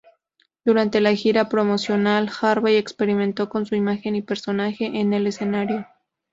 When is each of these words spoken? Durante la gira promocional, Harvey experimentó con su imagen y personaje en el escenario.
Durante 0.65 0.99
la 0.99 1.13
gira 1.13 1.47
promocional, 1.47 2.27
Harvey 2.41 2.75
experimentó 2.75 3.49
con 3.49 3.67
su 3.67 3.75
imagen 3.75 4.15
y 4.15 4.23
personaje 4.23 4.85
en 4.99 5.13
el 5.13 5.27
escenario. 5.27 5.85